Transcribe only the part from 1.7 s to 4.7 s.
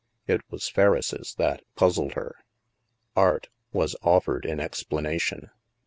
puzzled her. "Art" was offered in